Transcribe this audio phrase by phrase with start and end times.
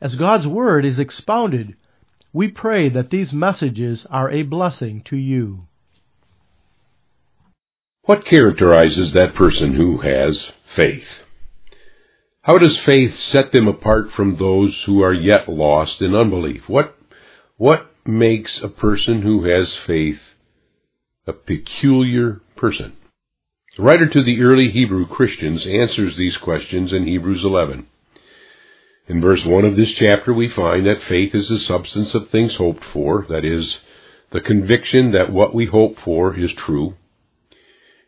[0.00, 1.76] As God's Word is expounded,
[2.32, 5.66] we pray that these messages are a blessing to you.
[8.04, 10.38] What characterizes that person who has
[10.74, 11.04] faith?
[12.42, 16.62] How does faith set them apart from those who are yet lost in unbelief?
[16.66, 16.96] What,
[17.58, 20.20] what makes a person who has faith
[21.26, 22.96] a peculiar person?
[23.76, 27.86] The writer to the early Hebrew Christians answers these questions in Hebrews 11.
[29.10, 32.54] In verse 1 of this chapter, we find that faith is the substance of things
[32.56, 33.78] hoped for, that is,
[34.30, 36.94] the conviction that what we hope for is true.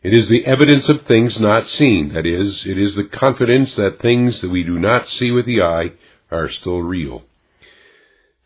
[0.01, 3.99] It is the evidence of things not seen, that is, it is the confidence that
[4.01, 5.91] things that we do not see with the eye
[6.31, 7.23] are still real.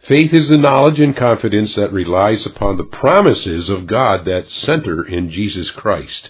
[0.10, 5.08] Faith is the knowledge and confidence that relies upon the promises of God that center
[5.08, 6.30] in Jesus Christ.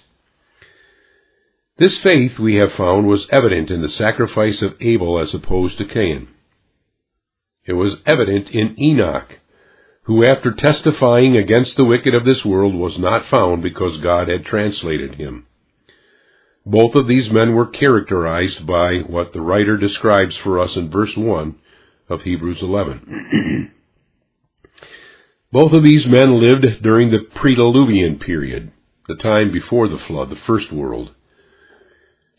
[1.80, 5.86] This faith, we have found, was evident in the sacrifice of Abel as opposed to
[5.86, 6.28] Cain.
[7.66, 9.40] It was evident in Enoch,
[10.04, 14.46] who after testifying against the wicked of this world was not found because God had
[14.46, 15.46] translated him.
[16.66, 21.12] Both of these men were characterized by what the writer describes for us in verse
[21.16, 21.56] 1
[22.10, 23.72] of Hebrews 11.
[25.52, 28.72] Both of these men lived during the pre-Diluvian period,
[29.08, 31.12] the time before the flood, the first world.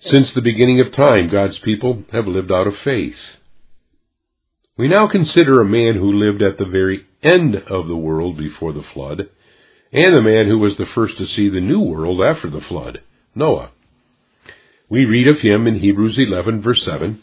[0.01, 3.17] Since the beginning of time, God's people have lived out of faith.
[4.77, 8.73] We now consider a man who lived at the very end of the world before
[8.73, 9.29] the flood,
[9.93, 13.01] and the man who was the first to see the new world after the flood,
[13.35, 13.73] Noah.
[14.89, 17.21] We read of him in Hebrews 11 verse 7,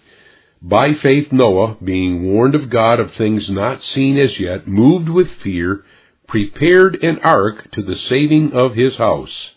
[0.61, 5.27] By faith Noah, being warned of God of things not seen as yet, moved with
[5.41, 5.85] fear,
[6.27, 9.51] prepared an ark to the saving of his house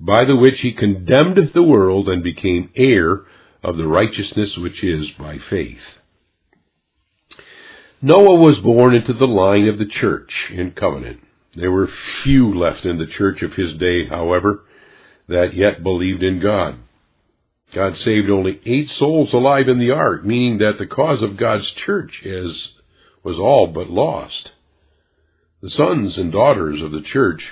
[0.00, 3.22] by the which he condemned the world and became heir
[3.62, 5.78] of the righteousness which is by faith.
[8.00, 11.20] Noah was born into the line of the church in covenant.
[11.56, 11.88] There were
[12.22, 14.64] few left in the church of his day, however,
[15.28, 16.76] that yet believed in God.
[17.74, 21.70] God saved only eight souls alive in the ark, meaning that the cause of God's
[21.84, 22.68] church is,
[23.24, 24.50] was all but lost.
[25.60, 27.42] The sons and daughters of the church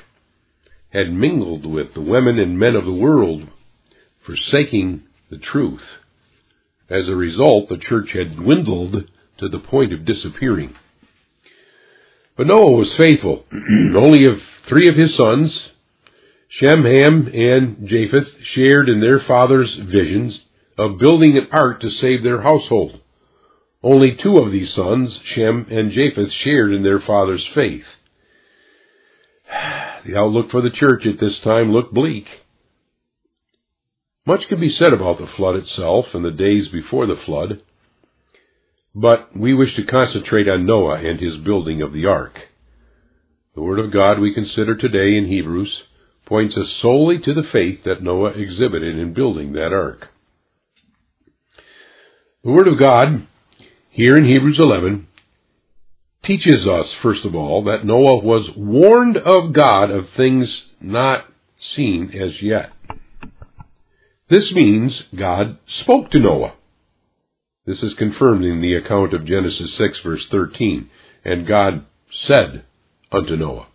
[0.92, 3.42] had mingled with the women and men of the world,
[4.24, 5.82] forsaking the truth.
[6.88, 9.04] As a result, the church had dwindled
[9.38, 10.74] to the point of disappearing.
[12.36, 13.44] But Noah was faithful.
[13.52, 14.38] Only of
[14.69, 15.70] three of his sons,
[16.48, 20.41] Shem, Ham, and Japheth, shared in their father's visions
[20.78, 23.00] of building an ark to save their household.
[23.82, 27.84] Only two of these sons, Shem and Japheth, shared in their father's faith.
[30.06, 32.27] The outlook for the church at this time looked bleak.
[34.25, 37.61] Much could be said about the flood itself and the days before the flood,
[38.95, 42.39] but we wish to concentrate on Noah and his building of the ark.
[43.56, 45.72] The Word of God we consider today in Hebrews
[46.25, 50.09] points us solely to the faith that Noah exhibited in building that ark.
[52.45, 53.27] The Word of God,
[53.91, 55.09] here in Hebrews 11,
[56.26, 61.25] teaches us, first of all, that Noah was warned of God of things not
[61.75, 62.70] seen as yet.
[64.28, 66.54] This means God spoke to Noah.
[67.65, 70.91] This is confirmed in the account of Genesis 6 verse 13.
[71.25, 71.84] And God
[72.26, 72.65] said
[73.12, 73.69] unto Noah.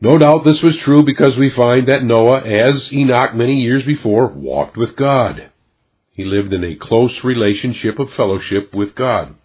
[0.00, 4.28] No doubt this was true because we find that Noah, as Enoch many years before,
[4.28, 5.50] walked with God.
[6.12, 9.37] He lived in a close relationship of fellowship with God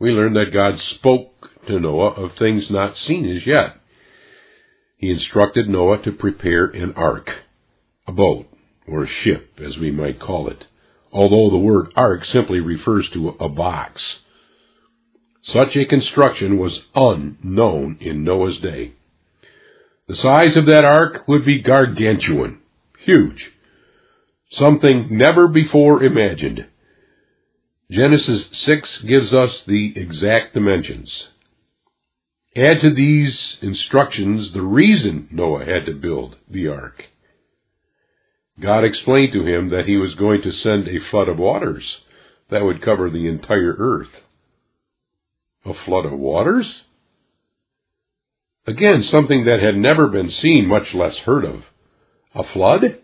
[0.00, 3.76] we learn that God spoke to Noah of things not seen as yet.
[4.96, 7.28] He instructed Noah to prepare an ark,
[8.08, 8.46] a boat,
[8.88, 10.64] or a ship, as we might call it,
[11.12, 14.00] although the word ark simply refers to a box.
[15.44, 18.92] Such a construction was unknown in Noah's day.
[20.08, 22.60] The size of that ark would be gargantuan,
[23.04, 23.50] huge,
[24.58, 26.66] something never before imagined.
[27.90, 31.10] Genesis 6 gives us the exact dimensions.
[32.56, 37.02] Add to these instructions the reason Noah had to build the ark.
[38.60, 41.82] God explained to him that he was going to send a flood of waters
[42.50, 44.22] that would cover the entire earth.
[45.64, 46.66] A flood of waters?
[48.68, 51.62] Again, something that had never been seen, much less heard of.
[52.36, 52.98] A flood?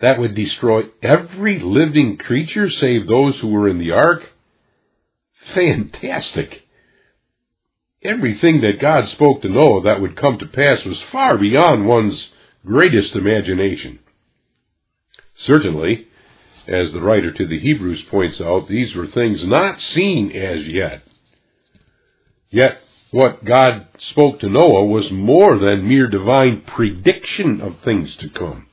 [0.00, 4.22] That would destroy every living creature save those who were in the ark?
[5.54, 6.62] Fantastic!
[8.02, 12.28] Everything that God spoke to Noah that would come to pass was far beyond one's
[12.64, 13.98] greatest imagination.
[15.46, 16.06] Certainly,
[16.68, 21.02] as the writer to the Hebrews points out, these were things not seen as yet.
[22.50, 22.78] Yet,
[23.10, 28.67] what God spoke to Noah was more than mere divine prediction of things to come.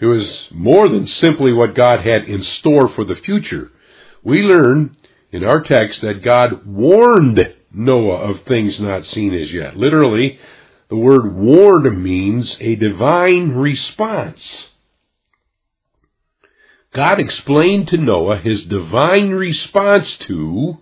[0.00, 3.70] It was more than simply what God had in store for the future.
[4.22, 4.96] We learn
[5.30, 7.38] in our text that God warned
[7.72, 9.76] Noah of things not seen as yet.
[9.76, 10.38] Literally,
[10.88, 14.40] the word warned means a divine response.
[16.94, 20.78] God explained to Noah his divine response to,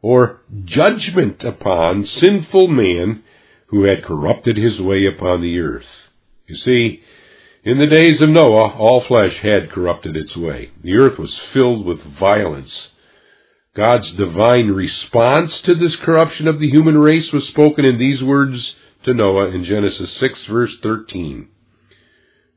[0.00, 3.24] or judgment upon, sinful man
[3.66, 5.82] who had corrupted his way upon the earth.
[6.46, 7.02] You see,
[7.68, 10.70] in the days of Noah, all flesh had corrupted its way.
[10.82, 12.72] The earth was filled with violence.
[13.76, 18.74] God's divine response to this corruption of the human race was spoken in these words
[19.04, 21.48] to Noah in Genesis 6 verse 13.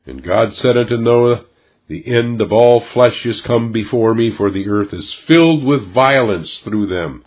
[0.06, 1.44] And God said unto Noah,
[1.88, 5.92] the end of all flesh is come before me, for the earth is filled with
[5.92, 7.22] violence through them.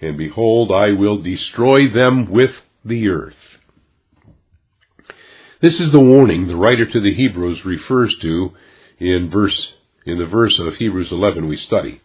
[0.00, 2.50] And behold, I will destroy them with
[2.84, 3.34] the earth.
[5.60, 8.50] This is the warning the writer to the Hebrews refers to
[9.00, 9.68] in verse,
[10.06, 12.00] in the verse of Hebrews 11 we study.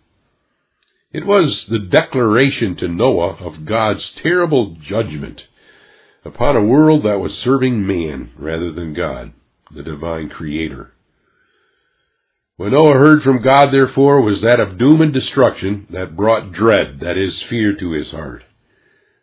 [1.11, 5.41] It was the declaration to Noah of God's terrible judgment
[6.25, 9.33] upon a world that was serving man rather than God,
[9.69, 10.91] the divine creator.
[12.57, 17.01] When Noah heard from God, therefore, was that of doom and destruction that brought dread,
[17.01, 18.41] that is, fear to his heart.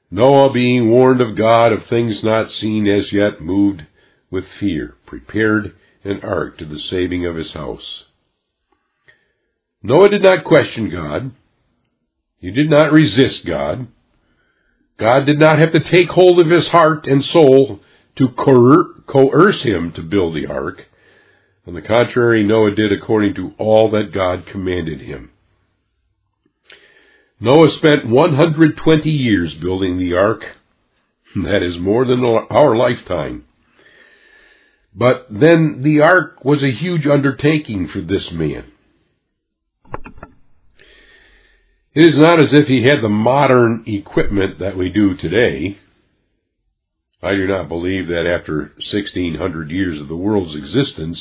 [0.09, 3.83] Noah, being warned of God of things not seen as yet, moved
[4.31, 5.75] with fear, prepared
[6.05, 8.05] an ark to the saving of his house.
[9.83, 11.33] Noah did not question God.
[12.39, 13.89] He did not resist God.
[14.99, 17.81] God did not have to take hold of his heart and soul
[18.19, 20.83] to coerce him to build the ark.
[21.67, 25.31] On the contrary, Noah did according to all that God commanded him.
[27.41, 30.43] Noah spent 120 years building the ark.
[31.37, 33.45] That is more than our lifetime.
[34.95, 38.65] But then the ark was a huge undertaking for this man.
[41.93, 45.79] It is not as if he had the modern equipment that we do today.
[47.23, 51.19] I do not believe that after 1600 years of the world's existence,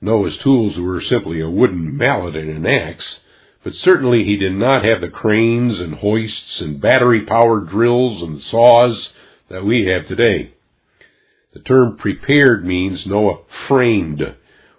[0.00, 3.04] Noah's tools were simply a wooden mallet and an axe,
[3.62, 9.08] but certainly he did not have the cranes and hoists and battery-powered drills and saws
[9.48, 10.54] that we have today.
[11.52, 14.22] The term prepared means Noah framed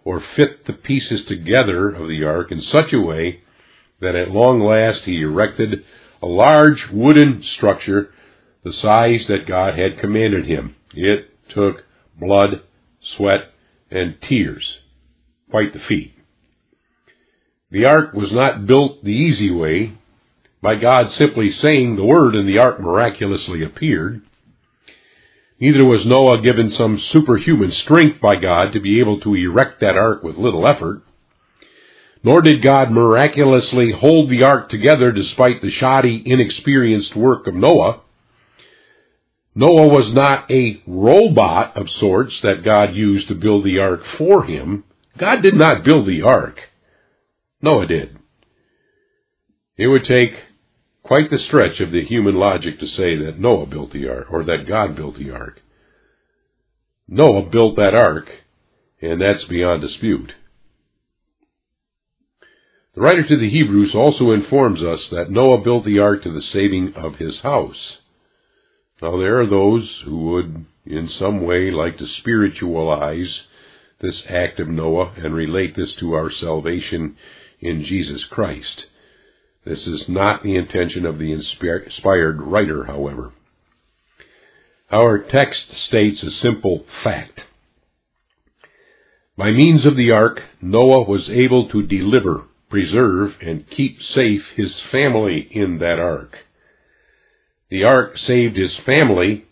[0.03, 3.41] or fit the pieces together of the ark in such a way
[4.01, 5.83] that at long last he erected
[6.21, 8.09] a large wooden structure
[8.63, 10.75] the size that God had commanded him.
[10.93, 11.83] It took
[12.19, 12.61] blood,
[13.15, 13.51] sweat,
[13.91, 14.65] and tears
[15.49, 16.13] quite the feat.
[17.71, 19.93] The ark was not built the easy way
[20.61, 24.21] by God simply saying the word and the ark miraculously appeared.
[25.63, 29.95] Neither was Noah given some superhuman strength by God to be able to erect that
[29.95, 31.03] ark with little effort.
[32.21, 38.01] Nor did God miraculously hold the ark together despite the shoddy, inexperienced work of Noah.
[39.55, 44.43] Noah was not a robot of sorts that God used to build the ark for
[44.43, 44.83] him.
[45.17, 46.57] God did not build the ark.
[47.61, 48.17] Noah did.
[49.77, 50.33] It would take
[51.03, 54.43] quite the stretch of the human logic to say that Noah built the ark, or
[54.45, 55.61] that God built the ark.
[57.07, 58.29] Noah built that ark,
[59.01, 60.31] and that's beyond dispute.
[62.95, 66.43] The writer to the Hebrews also informs us that Noah built the ark to the
[66.53, 67.97] saving of his house.
[69.01, 73.41] Now there are those who would in some way like to spiritualize
[73.99, 77.17] this act of Noah and relate this to our salvation
[77.59, 78.85] in Jesus Christ.
[79.65, 83.31] This is not the intention of the inspired writer, however.
[84.91, 87.41] Our text states a simple fact.
[89.37, 94.75] By means of the ark, Noah was able to deliver, preserve, and keep safe his
[94.91, 96.37] family in that ark.
[97.69, 99.45] The ark saved his family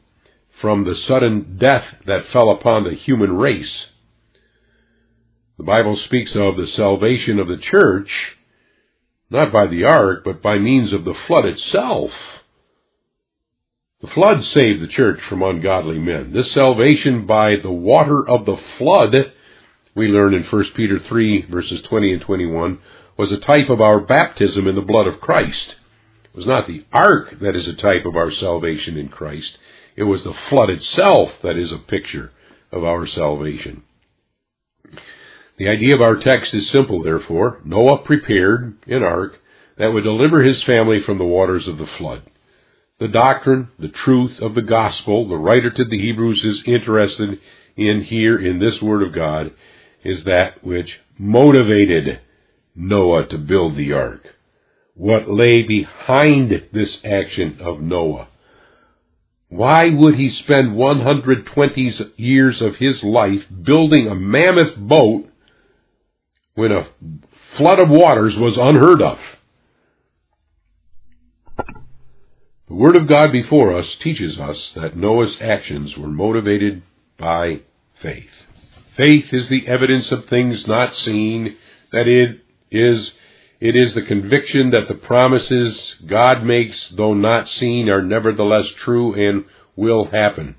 [0.62, 3.88] from the sudden death that fell upon the human race
[5.62, 8.10] the Bible speaks of the salvation of the church,
[9.32, 12.12] not by the ark, but by means of the flood itself.
[14.02, 16.34] The flood saved the church from ungodly men.
[16.34, 19.16] This salvation by the water of the flood,
[19.96, 22.80] we learn in 1 Peter 3 verses 20 and 21,
[23.18, 25.76] was a type of our baptism in the blood of Christ.
[26.26, 29.58] It was not the ark that is a type of our salvation in Christ.
[29.96, 32.32] It was the flood itself that is a picture
[32.72, 33.84] of our salvation.
[35.62, 37.60] The idea of our text is simple, therefore.
[37.64, 39.34] Noah prepared an ark
[39.78, 42.24] that would deliver his family from the waters of the flood.
[43.00, 47.38] The doctrine, the truth of the gospel, the writer to the Hebrews is interested
[47.78, 49.52] in here in this word of God,
[50.04, 50.88] is that which
[51.20, 52.22] motivated
[52.76, 54.24] Noah to build the ark.
[54.96, 58.30] What lay behind this action of Noah?
[59.50, 65.28] Why would he spend 120 years of his life building a mammoth boat
[66.56, 66.88] when a
[67.58, 69.18] flood of waters was unheard of?
[72.68, 76.84] The Word of God before us teaches us that Noah's actions were motivated
[77.20, 77.62] by
[78.02, 78.30] faith.
[78.96, 81.58] Faith is the evidence of things not seen,
[81.92, 82.42] that it
[82.72, 83.12] is
[83.60, 89.14] it is the conviction that the promises God makes, though not seen, are nevertheless true
[89.14, 90.56] and will happen.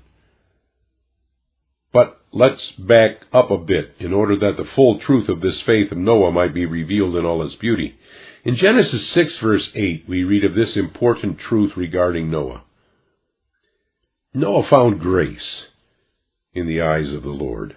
[2.35, 5.99] Let's back up a bit in order that the full truth of this faith of
[5.99, 7.95] Noah might be revealed in all its beauty.
[8.43, 12.63] In Genesis 6 verse 8, we read of this important truth regarding Noah.
[14.33, 15.65] Noah found grace
[16.55, 17.75] in the eyes of the Lord.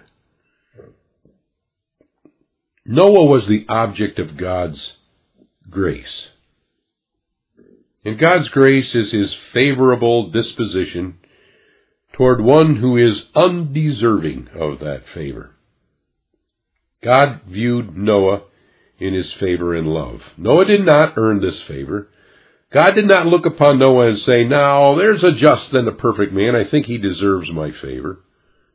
[2.83, 4.93] Noah was the object of God's
[5.69, 6.29] grace.
[8.03, 11.19] And God's grace is his favorable disposition
[12.17, 15.51] toward one who is undeserving of that favor.
[17.03, 18.41] God viewed Noah
[18.99, 20.19] in his favor and love.
[20.35, 22.09] Noah did not earn this favor.
[22.73, 26.33] God did not look upon Noah and say, Now, there's a just and a perfect
[26.33, 26.55] man.
[26.55, 28.19] I think he deserves my favor.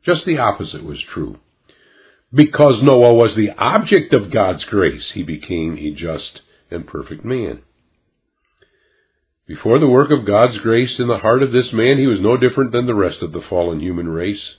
[0.05, 1.37] Just the opposite was true.
[2.33, 7.61] Because Noah was the object of God's grace, he became a just and perfect man.
[9.45, 12.37] Before the work of God's grace in the heart of this man, he was no
[12.37, 14.55] different than the rest of the fallen human race.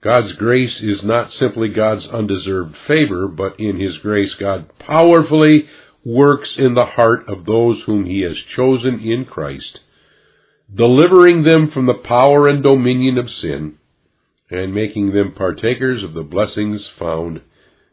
[0.00, 5.68] God's grace is not simply God's undeserved favor, but in His grace God powerfully
[6.04, 9.80] works in the heart of those whom He has chosen in Christ,
[10.72, 13.78] delivering them from the power and dominion of sin,
[14.50, 17.40] and making them partakers of the blessings found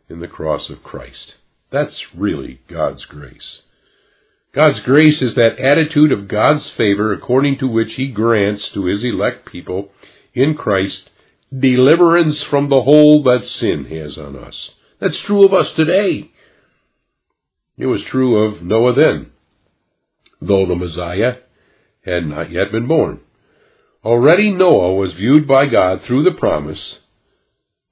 [0.08, 1.34] in the cross of Christ.
[1.72, 3.64] That's really God's grace.
[4.56, 9.04] God's grace is that attitude of God's favor according to which He grants to His
[9.04, 9.90] elect people
[10.34, 11.10] in Christ
[11.52, 14.56] deliverance from the hold that sin has on us.
[15.02, 16.32] That's true of us today.
[17.78, 19.32] It was true of Noah then,
[20.42, 21.34] though the Messiah
[22.06, 23.20] had not yet been born.
[24.06, 26.80] Already Noah was viewed by God through the promise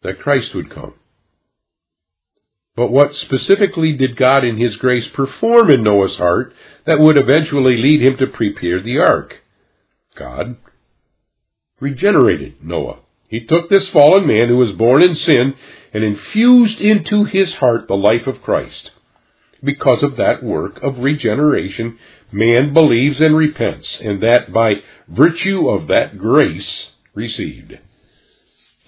[0.01, 0.93] that Christ would come.
[2.75, 6.53] But what specifically did God in His grace perform in Noah's heart
[6.85, 9.35] that would eventually lead him to prepare the ark?
[10.17, 10.57] God
[11.79, 12.99] regenerated Noah.
[13.27, 15.53] He took this fallen man who was born in sin
[15.93, 18.91] and infused into his heart the life of Christ.
[19.63, 21.97] Because of that work of regeneration,
[22.31, 24.71] man believes and repents, and that by
[25.07, 27.73] virtue of that grace received.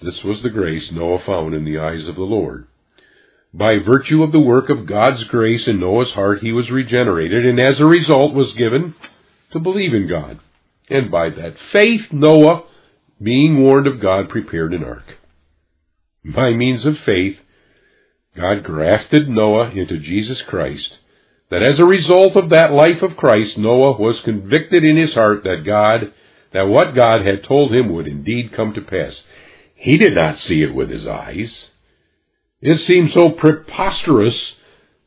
[0.02, 2.66] This was the grace Noah found in the eyes of the Lord.
[3.56, 7.58] By virtue of the work of God's grace in Noah's heart, he was regenerated, and
[7.58, 8.94] as a result was given
[9.52, 10.40] to believe in God.
[10.90, 12.64] And by that faith, Noah,
[13.20, 15.04] being warned of God, prepared an ark.
[16.22, 17.36] By means of faith,
[18.36, 20.98] God grafted Noah into Jesus Christ,
[21.50, 25.44] that as a result of that life of Christ, Noah was convicted in his heart
[25.44, 26.12] that God,
[26.52, 29.14] that what God had told him would indeed come to pass.
[29.74, 31.54] He did not see it with his eyes.
[32.60, 34.34] It seems so preposterous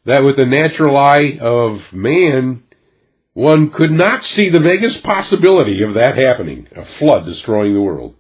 [0.06, 2.64] that with the natural eye of man,
[3.34, 8.16] one could not see the vaguest possibility of that happening, a flood destroying the world.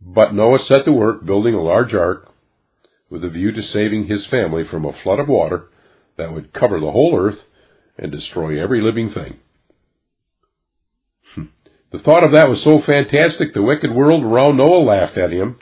[0.00, 2.28] But Noah set to work building a large ark
[3.08, 5.68] with a view to saving his family from a flood of water
[6.16, 7.38] that would cover the whole earth
[7.98, 9.36] and destroy every living thing.
[11.34, 11.44] Hmm.
[11.92, 15.58] The thought of that was so fantastic the wicked world around Noah laughed at him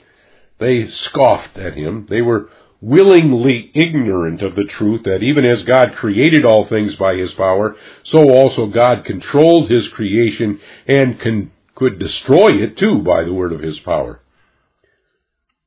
[0.61, 2.07] they scoffed at him.
[2.09, 2.49] They were
[2.79, 7.75] willingly ignorant of the truth that even as God created all things by his power,
[8.05, 13.53] so also God controlled his creation and can, could destroy it too by the word
[13.53, 14.21] of his power.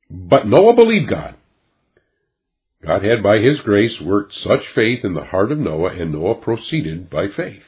[0.09, 1.35] But Noah believed God.
[2.85, 6.35] God had by his grace worked such faith in the heart of Noah, and Noah
[6.35, 7.63] proceeded by faith.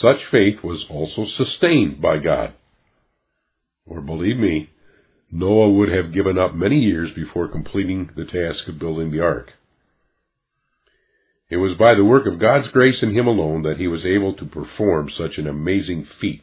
[0.00, 2.54] such faith was also sustained by God.
[3.86, 4.70] Or believe me,
[5.32, 9.52] Noah would have given up many years before completing the task of building the ark.
[11.48, 14.34] It was by the work of God's grace in him alone that he was able
[14.34, 16.42] to perform such an amazing feat.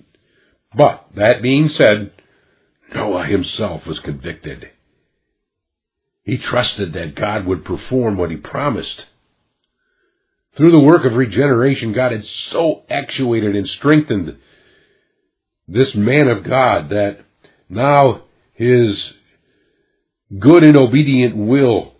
[0.76, 2.12] But, that being said,
[2.94, 4.70] Noah himself was convicted.
[6.24, 9.04] He trusted that God would perform what he promised.
[10.58, 14.38] Through the work of regeneration, God had so actuated and strengthened
[15.70, 17.20] this man of God that
[17.70, 18.24] now
[18.58, 18.98] his
[20.40, 21.94] good and obedient will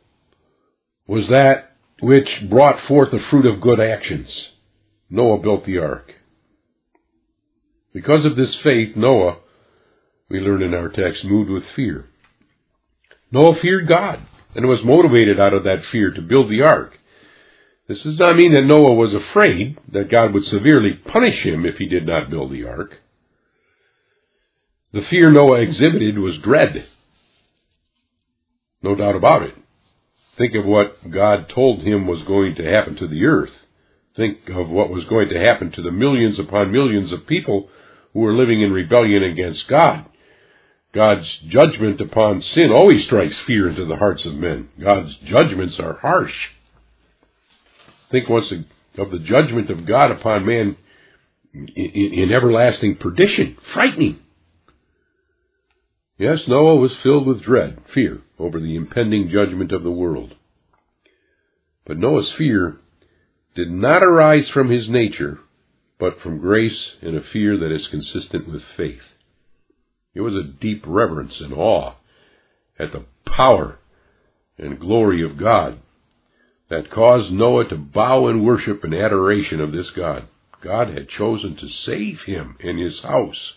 [1.08, 4.28] was that which brought forth the fruit of good actions.
[5.10, 6.12] Noah built the ark.
[7.94, 9.38] Because of this faith, Noah,
[10.30, 12.06] we learn in our text, moved with fear.
[13.32, 16.94] Noah feared God and was motivated out of that fear to build the ark.
[17.88, 21.76] This does not mean that Noah was afraid that God would severely punish him if
[21.76, 22.96] he did not build the ark.
[24.94, 26.88] The fear Noah exhibited was dread.
[28.82, 29.56] No doubt about it.
[30.38, 33.52] Think of what God told him was going to happen to the earth.
[34.16, 37.70] Think of what was going to happen to the millions upon millions of people
[38.14, 40.06] who were living in rebellion against God.
[40.94, 44.70] God's judgment upon sin always strikes fear into the hearts of men.
[44.80, 46.34] God's judgments are harsh.
[48.10, 48.52] Think once
[48.98, 50.78] of the judgment of God upon man
[51.54, 54.20] in everlasting perdition, frightening.
[56.18, 60.34] Yes, Noah was filled with dread, fear, over the impending judgment of the world.
[61.86, 62.78] But Noah's fear
[63.56, 65.40] did not arise from his nature,
[66.00, 69.02] but from grace and a fear that is consistent with faith.
[70.16, 71.94] It was a deep reverence and awe
[72.80, 73.78] at the power
[74.58, 75.80] and glory of God
[76.70, 80.28] that caused Noah to bow in worship and adoration of this God.
[80.64, 83.54] God had chosen to save him and his house.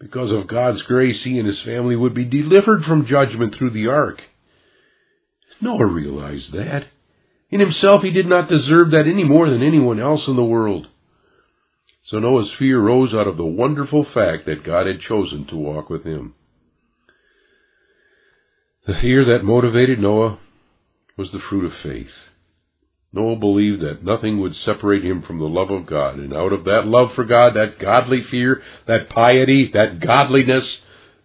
[0.00, 3.88] Because of God's grace, he and his family would be delivered from judgment through the
[3.88, 4.20] ark.
[5.60, 6.84] Noah realized that.
[7.50, 10.86] In himself, he did not deserve that any more than anyone else in the world.
[12.10, 15.90] So Noah's fear rose out of the wonderful fact that God had chosen to walk
[15.90, 16.34] with him.
[18.86, 20.38] The fear that motivated Noah
[21.16, 22.06] was the fruit of faith.
[23.12, 26.64] Noah believed that nothing would separate him from the love of God, and out of
[26.64, 30.64] that love for God, that godly fear, that piety, that godliness,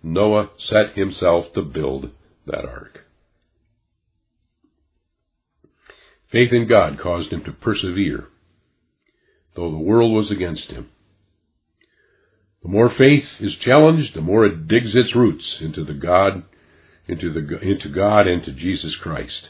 [0.02, 2.12] Noah set himself to build
[2.46, 3.00] that ark.
[6.32, 8.28] Faith in God caused him to persevere,
[9.56, 10.90] though the world was against him.
[12.64, 16.44] The more faith is challenged, the more it digs its roots into the God,
[17.08, 19.50] into the into God and to Jesus Christ.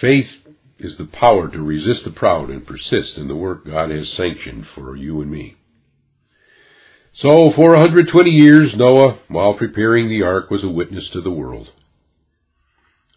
[0.00, 0.26] Faith
[0.80, 4.66] is the power to resist the proud and persist in the work God has sanctioned
[4.74, 5.56] for you and me.
[7.20, 11.68] So, for 120 years, Noah, while preparing the ark, was a witness to the world.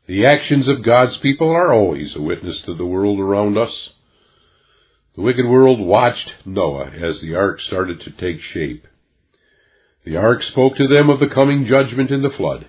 [0.07, 3.71] The actions of God's people are always a witness to the world around us.
[5.15, 8.85] The wicked world watched Noah as the ark started to take shape.
[10.05, 12.67] The ark spoke to them of the coming judgment in the flood.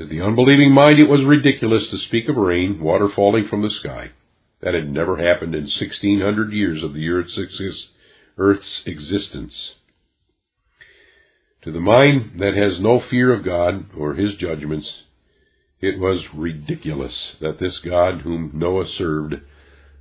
[0.00, 3.68] To the unbelieving mind, it was ridiculous to speak of rain, water falling from the
[3.68, 4.12] sky.
[4.62, 7.36] That had never happened in 1600 years of the Earth's
[8.86, 9.52] existence.
[11.64, 14.88] To the mind that has no fear of God or His judgments,
[15.82, 19.34] it was ridiculous that this God whom Noah served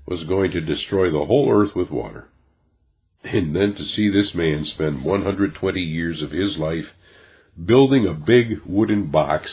[0.08, 2.30] was going to destroy the whole earth with water.
[3.26, 6.86] And then to see this man spend 120 years of his life
[7.62, 9.50] building a big wooden box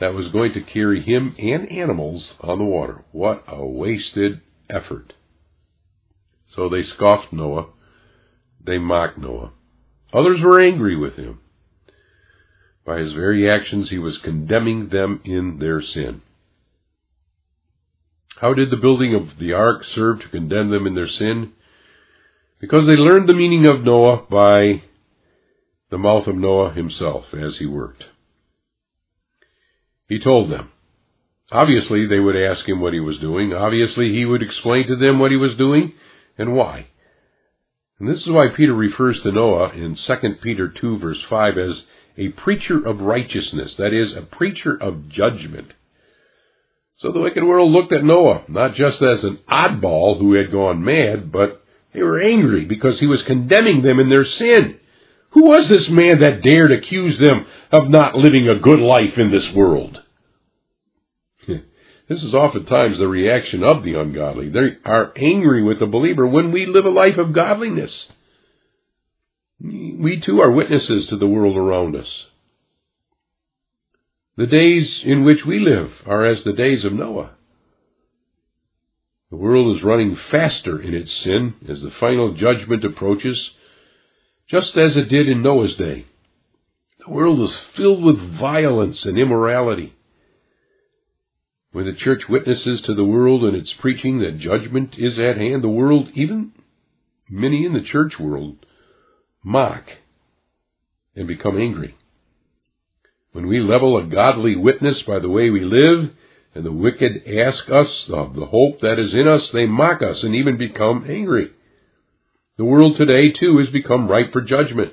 [0.00, 3.04] that was going to carry him and animals on the water.
[3.12, 5.12] What a wasted effort.
[6.54, 7.68] So they scoffed Noah.
[8.64, 9.52] They mocked Noah.
[10.12, 11.40] Others were angry with him.
[12.84, 16.22] By his very actions, he was condemning them in their sin.
[18.40, 21.52] How did the building of the ark serve to condemn them in their sin?
[22.60, 24.82] Because they learned the meaning of Noah by
[25.90, 28.04] the mouth of Noah himself as he worked.
[30.14, 30.70] He told them.
[31.50, 33.52] Obviously, they would ask him what he was doing.
[33.52, 35.92] Obviously, he would explain to them what he was doing
[36.38, 36.86] and why.
[37.98, 41.82] And this is why Peter refers to Noah in 2 Peter 2 verse 5 as
[42.16, 45.72] a preacher of righteousness, that is, a preacher of judgment.
[46.98, 50.84] So the wicked world looked at Noah, not just as an oddball who had gone
[50.84, 51.60] mad, but
[51.92, 54.78] they were angry because he was condemning them in their sin.
[55.34, 59.32] Who was this man that dared accuse them of not living a good life in
[59.32, 59.98] this world?
[62.08, 64.50] This is oftentimes the reaction of the ungodly.
[64.50, 67.92] They are angry with the believer when we live a life of godliness.
[69.60, 72.08] We too are witnesses to the world around us.
[74.36, 77.30] The days in which we live are as the days of Noah.
[79.30, 83.38] The world is running faster in its sin as the final judgment approaches,
[84.50, 86.04] just as it did in Noah's day.
[87.06, 89.93] The world is filled with violence and immorality.
[91.74, 95.64] When the church witnesses to the world in its preaching that judgment is at hand,
[95.64, 96.52] the world, even
[97.28, 98.64] many in the church world,
[99.42, 99.82] mock
[101.16, 101.96] and become angry.
[103.32, 106.10] When we level a godly witness by the way we live,
[106.54, 110.18] and the wicked ask us of the hope that is in us, they mock us
[110.22, 111.50] and even become angry.
[112.56, 114.92] The world today, too, has become ripe for judgment.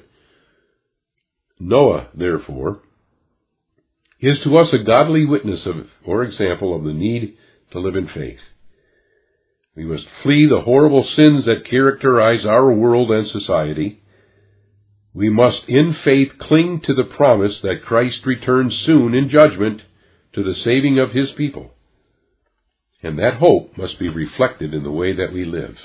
[1.60, 2.82] Noah, therefore,
[4.22, 7.36] is to us a godly witness of, or example of the need
[7.72, 8.40] to live in faith.
[9.76, 14.02] We must flee the horrible sins that characterize our world and society.
[15.14, 19.82] We must in faith cling to the promise that Christ returns soon in judgment
[20.34, 21.72] to the saving of his people.
[23.02, 25.76] And that hope must be reflected in the way that we live.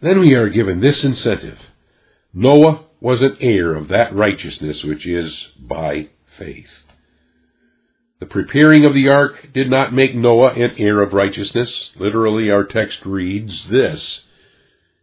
[0.00, 1.58] Then we are given this incentive.
[2.32, 6.66] Noah was an heir of that righteousness which is by faith.
[8.20, 11.70] The preparing of the ark did not make Noah an heir of righteousness.
[11.98, 14.20] Literally, our text reads this,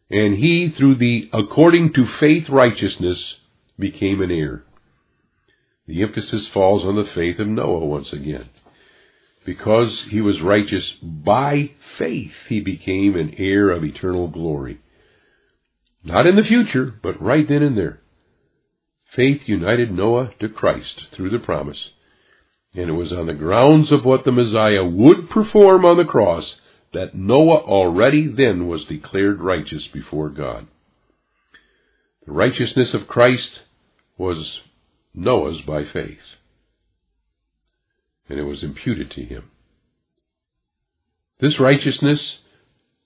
[0.10, 3.36] And he, through the according to faith righteousness,
[3.80, 4.64] became an heir.
[5.88, 8.50] The emphasis falls on the faith of Noah once again.
[9.46, 14.80] Because he was righteous by faith, he became an heir of eternal glory.
[16.04, 18.02] Not in the future, but right then and there.
[19.16, 21.92] Faith united Noah to Christ through the promise,
[22.74, 26.44] and it was on the grounds of what the Messiah would perform on the cross
[26.94, 30.68] that Noah already then was declared righteous before God.
[32.26, 33.62] The righteousness of Christ
[34.18, 34.60] was
[35.14, 36.18] Noah's by faith,
[38.28, 39.52] and it was imputed to him.
[41.40, 42.20] This righteousness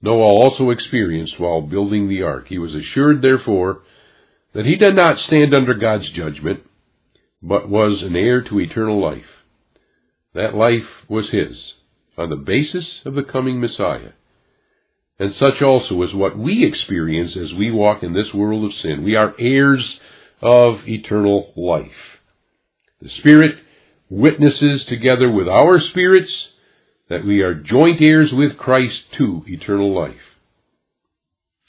[0.02, 2.46] Noah also experienced while building the ark.
[2.48, 3.82] He was assured, therefore,
[4.54, 6.62] that he did not stand under God's judgment,
[7.42, 9.24] but was an heir to eternal life.
[10.34, 11.56] That life was his,
[12.18, 14.12] on the basis of the coming Messiah.
[15.18, 19.04] And such also is what we experience as we walk in this world of sin.
[19.04, 20.00] We are heirs
[20.42, 21.92] of eternal life.
[23.02, 23.56] The Spirit
[24.10, 26.32] witnesses together with our spirits
[27.10, 30.16] that we are joint heirs with Christ to eternal life.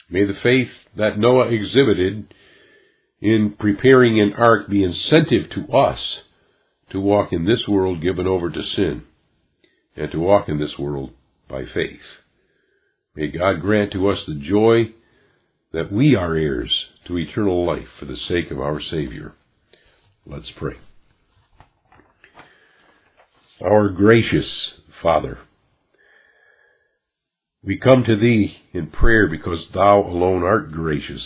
[0.09, 2.33] May the faith that Noah exhibited
[3.21, 5.99] in preparing an ark be incentive to us
[6.91, 9.03] to walk in this world given over to sin
[9.95, 11.11] and to walk in this world
[11.47, 11.99] by faith.
[13.15, 14.93] May God grant to us the joy
[15.73, 16.71] that we are heirs
[17.07, 19.33] to eternal life for the sake of our Savior.
[20.25, 20.75] Let's pray.
[23.63, 24.45] Our gracious
[25.03, 25.39] Father,
[27.63, 31.21] we come to Thee in prayer because Thou alone art gracious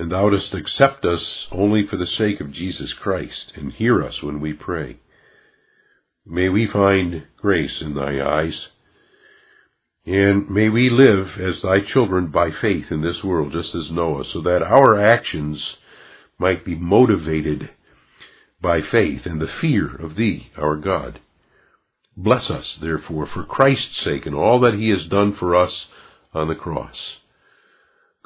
[0.00, 1.20] and thou dost accept us
[1.52, 4.96] only for the sake of Jesus Christ, and hear us when we pray.
[6.24, 8.68] May we find grace in thy eyes,
[10.06, 14.24] and may we live as thy children by faith in this world, just as Noah,
[14.32, 15.58] so that our actions
[16.38, 17.68] might be motivated
[18.62, 21.20] by faith and the fear of thee, our God.
[22.16, 25.72] Bless us, therefore, for Christ's sake and all that he has done for us
[26.32, 26.96] on the cross.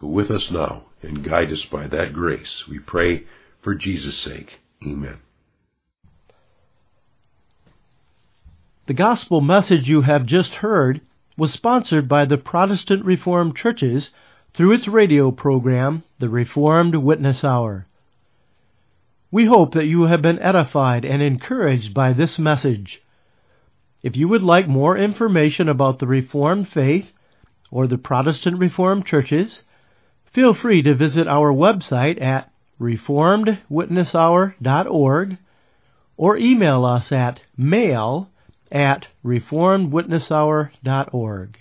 [0.05, 2.65] Go with us now and guide us by that grace.
[2.69, 3.25] We pray
[3.63, 4.61] for Jesus' sake.
[4.87, 5.17] Amen.
[8.87, 11.01] The gospel message you have just heard
[11.39, 14.11] was sponsored by the Protestant Reformed Churches
[14.53, 17.87] through its radio program, The Reformed Witness Hour.
[19.31, 23.01] We hope that you have been edified and encouraged by this message.
[24.03, 27.11] If you would like more information about the Reformed faith
[27.71, 29.63] or the Protestant Reformed Churches,
[30.35, 35.39] Feel free to visit our website at reformedwitnesshour.org
[36.17, 38.29] or email us at mail
[38.73, 41.59] at reformedwitnesshour.org.